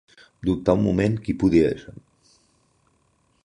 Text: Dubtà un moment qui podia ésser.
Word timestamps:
Dubtà 0.47 0.71
un 0.71 0.79
moment 0.85 1.19
qui 1.27 1.37
podia 1.43 1.69
ésser. 1.75 1.95